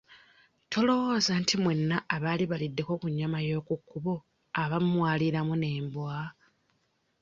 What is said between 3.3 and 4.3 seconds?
y'oku kkubo